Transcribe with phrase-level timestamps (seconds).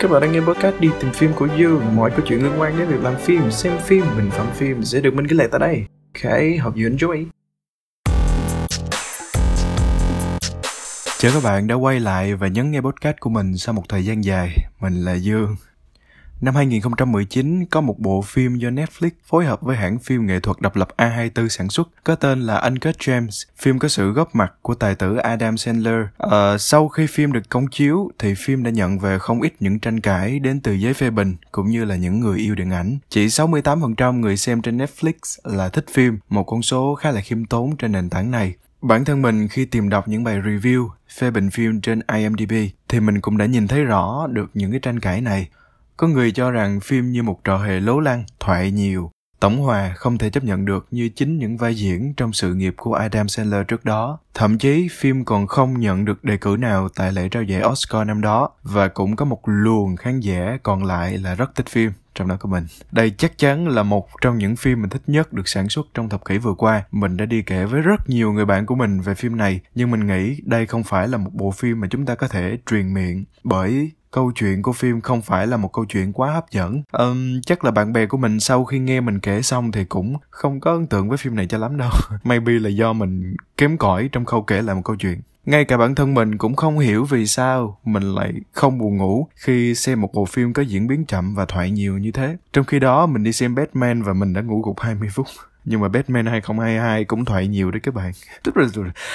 [0.00, 1.96] Các bạn đang nghe podcast đi tìm phim của Dương.
[1.96, 5.00] Mọi câu chuyện liên quan đến việc làm phim, xem phim, bình phẩm phim sẽ
[5.00, 5.84] được mình ghi lại tại đây.
[6.14, 6.32] Ok,
[6.62, 7.24] hope you enjoy
[11.18, 14.04] Chào các bạn đã quay lại và nhấn nghe podcast của mình sau một thời
[14.04, 14.56] gian dài.
[14.80, 15.56] Mình là Dương.
[16.40, 20.60] Năm 2019 có một bộ phim do Netflix phối hợp với hãng phim nghệ thuật
[20.60, 23.42] độc lập A24 sản xuất có tên là Uncut Gems.
[23.56, 26.02] Phim có sự góp mặt của tài tử Adam Sandler.
[26.18, 29.78] À, sau khi phim được công chiếu thì phim đã nhận về không ít những
[29.78, 32.98] tranh cãi đến từ giới phê bình cũng như là những người yêu điện ảnh.
[33.08, 35.12] Chỉ 68% người xem trên Netflix
[35.44, 38.54] là thích phim, một con số khá là khiêm tốn trên nền tảng này.
[38.82, 42.52] Bản thân mình khi tìm đọc những bài review, phê bình phim trên IMDb
[42.88, 45.48] thì mình cũng đã nhìn thấy rõ được những cái tranh cãi này.
[45.98, 49.10] Có người cho rằng phim như một trò hề lố lăng, thoại nhiều.
[49.40, 52.74] Tổng hòa không thể chấp nhận được như chính những vai diễn trong sự nghiệp
[52.76, 54.18] của Adam Sandler trước đó.
[54.34, 58.06] Thậm chí phim còn không nhận được đề cử nào tại lễ trao giải Oscar
[58.06, 61.92] năm đó và cũng có một luồng khán giả còn lại là rất thích phim
[62.14, 62.66] trong đó của mình.
[62.92, 66.08] Đây chắc chắn là một trong những phim mình thích nhất được sản xuất trong
[66.08, 66.82] thập kỷ vừa qua.
[66.90, 69.90] Mình đã đi kể với rất nhiều người bạn của mình về phim này, nhưng
[69.90, 72.94] mình nghĩ đây không phải là một bộ phim mà chúng ta có thể truyền
[72.94, 76.82] miệng bởi câu chuyện của phim không phải là một câu chuyện quá hấp dẫn
[76.92, 80.16] um, chắc là bạn bè của mình sau khi nghe mình kể xong thì cũng
[80.30, 81.90] không có ấn tượng với phim này cho lắm đâu
[82.24, 85.76] maybe là do mình kém cỏi trong khâu kể lại một câu chuyện ngay cả
[85.76, 90.00] bản thân mình cũng không hiểu vì sao mình lại không buồn ngủ khi xem
[90.00, 92.36] một bộ phim có diễn biến chậm và thoại nhiều như thế.
[92.52, 95.26] Trong khi đó mình đi xem Batman và mình đã ngủ gục 20 phút.
[95.68, 98.12] Nhưng mà Batman 2022 cũng thoại nhiều đấy các bạn.
[98.42, 98.66] Tức là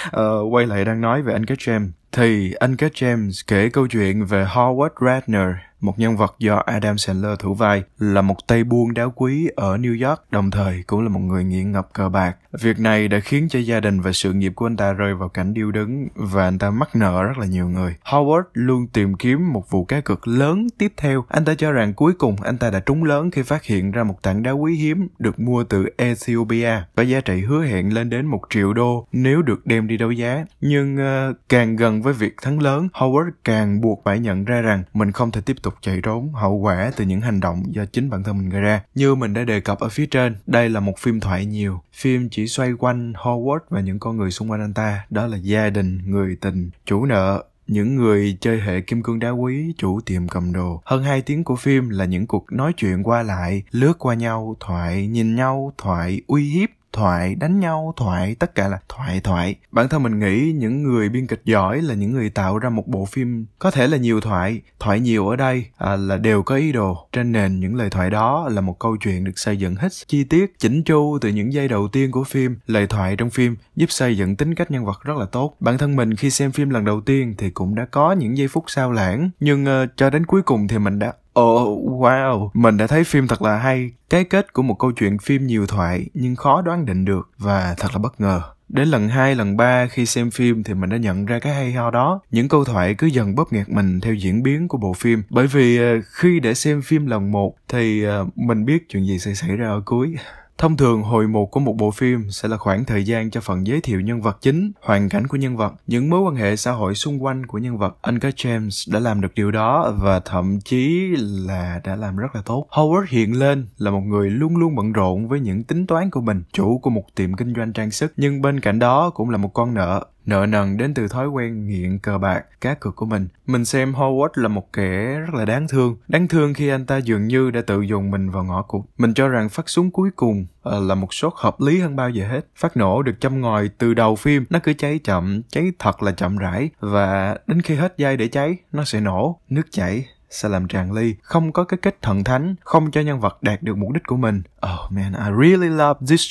[0.07, 3.87] uh, quay lại đang nói về anh Uncut James thì anh Uncut James kể câu
[3.87, 5.47] chuyện về Howard Ratner
[5.83, 9.77] một nhân vật do Adam Sandler thủ vai, là một tay buôn đá quý ở
[9.77, 12.35] New York, đồng thời cũng là một người nghiện ngập cờ bạc.
[12.61, 15.29] Việc này đã khiến cho gia đình và sự nghiệp của anh ta rơi vào
[15.29, 17.95] cảnh điêu đứng và anh ta mắc nợ rất là nhiều người.
[18.03, 21.25] Howard luôn tìm kiếm một vụ cá cược lớn tiếp theo.
[21.29, 24.03] Anh ta cho rằng cuối cùng anh ta đã trúng lớn khi phát hiện ra
[24.03, 28.09] một tảng đá quý hiếm được mua từ Ethiopia có giá trị hứa hẹn lên
[28.09, 30.45] đến một triệu đô nếu được đem đi đấu giá.
[30.61, 34.83] Nhưng uh, càng gần với việc thắng lớn, Howard càng buộc phải nhận ra rằng
[34.93, 37.85] mình không thể tiếp tục tục chạy trốn hậu quả từ những hành động do
[37.85, 38.81] chính bản thân mình gây ra.
[38.95, 41.81] Như mình đã đề cập ở phía trên, đây là một phim thoại nhiều.
[41.93, 45.37] Phim chỉ xoay quanh Howard và những con người xung quanh anh ta, đó là
[45.37, 50.01] gia đình, người tình, chủ nợ, những người chơi hệ kim cương đá quý, chủ
[50.05, 50.81] tiệm cầm đồ.
[50.85, 54.55] Hơn 2 tiếng của phim là những cuộc nói chuyện qua lại, lướt qua nhau,
[54.59, 59.55] thoại, nhìn nhau, thoại, uy hiếp, thoại đánh nhau thoại tất cả là thoại thoại.
[59.71, 62.87] Bản thân mình nghĩ những người biên kịch giỏi là những người tạo ra một
[62.87, 66.55] bộ phim có thể là nhiều thoại thoại nhiều ở đây à, là đều có
[66.55, 67.07] ý đồ.
[67.11, 70.23] Trên nền những lời thoại đó là một câu chuyện được xây dựng hết chi
[70.23, 72.55] tiết chỉnh chu từ những giây đầu tiên của phim.
[72.67, 75.55] Lời thoại trong phim giúp xây dựng tính cách nhân vật rất là tốt.
[75.59, 78.47] Bản thân mình khi xem phim lần đầu tiên thì cũng đã có những giây
[78.47, 82.77] phút sao lãng nhưng uh, cho đến cuối cùng thì mình đã oh, wow, mình
[82.77, 83.91] đã thấy phim thật là hay.
[84.09, 87.75] Cái kết của một câu chuyện phim nhiều thoại nhưng khó đoán định được và
[87.77, 88.41] thật là bất ngờ.
[88.69, 91.73] Đến lần 2, lần 3 khi xem phim thì mình đã nhận ra cái hay
[91.73, 92.19] ho đó.
[92.31, 95.23] Những câu thoại cứ dần bóp nghẹt mình theo diễn biến của bộ phim.
[95.29, 99.19] Bởi vì ờ, khi để xem phim lần một thì ờ, mình biết chuyện gì
[99.19, 100.15] sẽ xảy ra ở cuối.
[100.57, 103.67] Thông thường hồi một của một bộ phim sẽ là khoảng thời gian cho phần
[103.67, 106.71] giới thiệu nhân vật chính, hoàn cảnh của nhân vật, những mối quan hệ xã
[106.71, 107.97] hội xung quanh của nhân vật.
[108.01, 112.41] Uncut James đã làm được điều đó và thậm chí là đã làm rất là
[112.45, 112.67] tốt.
[112.69, 116.21] Howard hiện lên là một người luôn luôn bận rộn với những tính toán của
[116.21, 119.37] mình, chủ của một tiệm kinh doanh trang sức, nhưng bên cạnh đó cũng là
[119.37, 123.05] một con nợ nợ nần đến từ thói quen nghiện cờ bạc, cá cược của
[123.05, 123.27] mình.
[123.45, 125.97] Mình xem Howard là một kẻ rất là đáng thương.
[126.07, 128.81] Đáng thương khi anh ta dường như đã tự dùng mình vào ngõ cụt.
[128.97, 132.09] Mình cho rằng phát súng cuối cùng ờ, là một shot hợp lý hơn bao
[132.09, 132.47] giờ hết.
[132.55, 136.11] Phát nổ được châm ngòi từ đầu phim, nó cứ cháy chậm, cháy thật là
[136.11, 140.49] chậm rãi và đến khi hết dây để cháy, nó sẽ nổ, nước chảy sẽ
[140.49, 143.77] làm tràn ly, không có cái kết thần thánh, không cho nhân vật đạt được
[143.77, 144.41] mục đích của mình.
[144.73, 146.21] Oh man, I really love this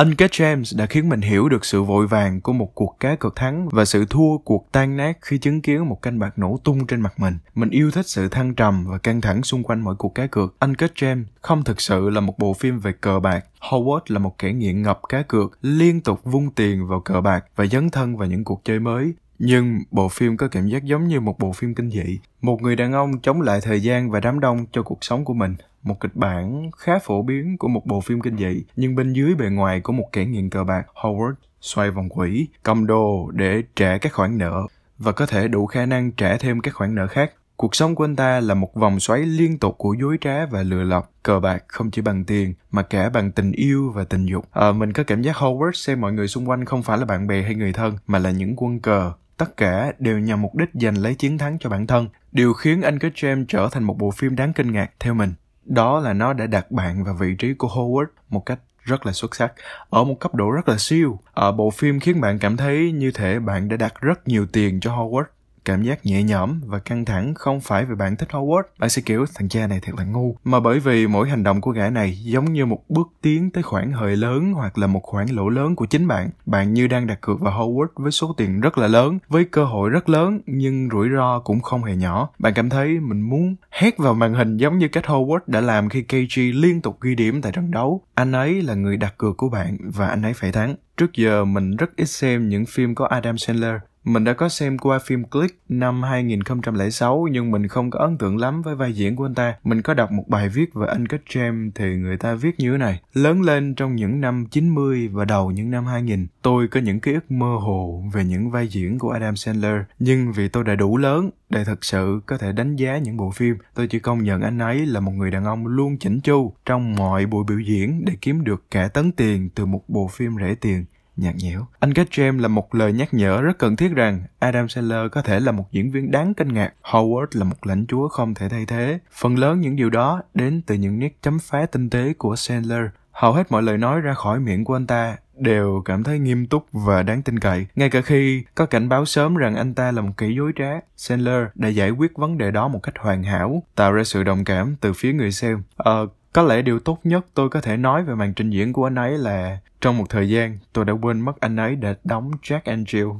[0.00, 0.06] shot.
[0.06, 3.36] Uncut James đã khiến mình hiểu được sự vội vàng của một cuộc cá cược
[3.36, 6.86] thắng và sự thua cuộc tan nát khi chứng kiến một canh bạc nổ tung
[6.86, 7.38] trên mặt mình.
[7.54, 10.54] Mình yêu thích sự thăng trầm và căng thẳng xung quanh mỗi cuộc cá cược.
[10.60, 13.44] Uncut James không thực sự là một bộ phim về cờ bạc.
[13.60, 17.44] Howard là một kẻ nghiện ngập cá cược, liên tục vung tiền vào cờ bạc
[17.56, 19.12] và dấn thân vào những cuộc chơi mới.
[19.38, 22.20] Nhưng bộ phim có cảm giác giống như một bộ phim kinh dị.
[22.42, 25.34] Một người đàn ông chống lại thời gian và đám đông cho cuộc sống của
[25.34, 25.54] mình.
[25.82, 29.34] Một kịch bản khá phổ biến của một bộ phim kinh dị, nhưng bên dưới
[29.34, 33.62] bề ngoài của một kẻ nghiện cờ bạc, Howard xoay vòng quỹ, cầm đồ để
[33.76, 34.66] trả các khoản nợ
[34.98, 37.32] và có thể đủ khả năng trả thêm các khoản nợ khác.
[37.56, 40.62] Cuộc sống của anh ta là một vòng xoáy liên tục của dối trá và
[40.62, 41.12] lừa lọc.
[41.22, 44.44] Cờ bạc không chỉ bằng tiền, mà cả bằng tình yêu và tình dục.
[44.52, 47.26] À, mình có cảm giác Howard xem mọi người xung quanh không phải là bạn
[47.26, 50.68] bè hay người thân, mà là những quân cờ tất cả đều nhằm mục đích
[50.74, 53.98] giành lấy chiến thắng cho bản thân Điều khiến Anh Kết James trở thành một
[53.98, 55.32] bộ phim đáng kinh ngạc theo mình,
[55.70, 59.12] đó là nó đã đặt bạn vào vị trí của Howard một cách rất là
[59.12, 59.52] xuất sắc,
[59.90, 61.18] ở một cấp độ rất là siêu.
[61.32, 64.80] Ở bộ phim khiến bạn cảm thấy như thể bạn đã đặt rất nhiều tiền
[64.80, 65.24] cho Howard
[65.64, 68.62] cảm giác nhẹ nhõm và căng thẳng không phải vì bạn thích Howard.
[68.78, 70.36] Bạn sẽ kiểu, thằng cha này thật là ngu.
[70.44, 73.62] Mà bởi vì mỗi hành động của gã này giống như một bước tiến tới
[73.62, 76.30] khoản hời lớn hoặc là một khoản lỗ lớn của chính bạn.
[76.46, 79.64] Bạn như đang đặt cược vào Howard với số tiền rất là lớn, với cơ
[79.64, 82.28] hội rất lớn, nhưng rủi ro cũng không hề nhỏ.
[82.38, 85.88] Bạn cảm thấy mình muốn hét vào màn hình giống như cách Howard đã làm
[85.88, 88.02] khi KG liên tục ghi điểm tại trận đấu.
[88.14, 90.74] Anh ấy là người đặt cược của bạn và anh ấy phải thắng.
[90.96, 93.74] Trước giờ mình rất ít xem những phim có Adam Sandler
[94.04, 98.36] mình đã có xem qua phim Click năm 2006 nhưng mình không có ấn tượng
[98.36, 99.54] lắm với vai diễn của anh ta.
[99.64, 102.72] Mình có đọc một bài viết về anh kết James thì người ta viết như
[102.72, 103.00] thế này.
[103.12, 107.14] Lớn lên trong những năm 90 và đầu những năm 2000, tôi có những ký
[107.14, 109.80] ức mơ hồ về những vai diễn của Adam Sandler.
[109.98, 113.30] Nhưng vì tôi đã đủ lớn để thực sự có thể đánh giá những bộ
[113.30, 116.52] phim, tôi chỉ công nhận anh ấy là một người đàn ông luôn chỉnh chu
[116.66, 120.36] trong mọi buổi biểu diễn để kiếm được cả tấn tiền từ một bộ phim
[120.40, 120.84] rẻ tiền
[121.20, 121.66] nhạt nhẽo.
[121.78, 125.22] Anh kết James là một lời nhắc nhở rất cần thiết rằng Adam Sandler có
[125.22, 128.48] thể là một diễn viên đáng kinh ngạc, Howard là một lãnh chúa không thể
[128.48, 128.98] thay thế.
[129.12, 132.84] Phần lớn những điều đó đến từ những nét chấm phá tinh tế của Sandler.
[133.12, 136.46] Hầu hết mọi lời nói ra khỏi miệng của anh ta đều cảm thấy nghiêm
[136.46, 137.66] túc và đáng tin cậy.
[137.74, 140.70] Ngay cả khi có cảnh báo sớm rằng anh ta là một kỹ dối trá,
[140.96, 144.44] Sandler đã giải quyết vấn đề đó một cách hoàn hảo, tạo ra sự đồng
[144.44, 145.62] cảm từ phía người xem.
[145.76, 148.86] Ờ, có lẽ điều tốt nhất tôi có thể nói về màn trình diễn của
[148.86, 152.30] anh ấy là trong một thời gian tôi đã quên mất anh ấy để đóng
[152.42, 153.18] Jack and Jill.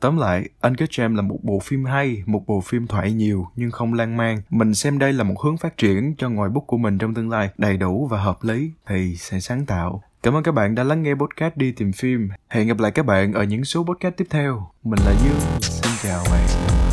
[0.00, 3.70] Tóm lại, Uncut Gem là một bộ phim hay, một bộ phim thoại nhiều nhưng
[3.70, 4.42] không lan man.
[4.50, 7.30] Mình xem đây là một hướng phát triển cho ngòi bút của mình trong tương
[7.30, 10.02] lai, đầy đủ và hợp lý thì sẽ sáng tạo.
[10.22, 12.28] Cảm ơn các bạn đã lắng nghe podcast đi tìm phim.
[12.48, 14.70] Hẹn gặp lại các bạn ở những số podcast tiếp theo.
[14.84, 16.83] Mình là Dương, xin chào bạn.